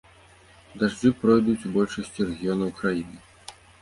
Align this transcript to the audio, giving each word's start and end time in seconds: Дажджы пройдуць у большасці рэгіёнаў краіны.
Дажджы 0.83 1.11
пройдуць 1.23 1.67
у 1.69 1.73
большасці 1.75 2.21
рэгіёнаў 2.31 2.73
краіны. 2.81 3.17